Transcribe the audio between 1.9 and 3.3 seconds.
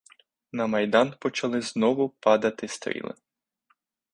падати стріли.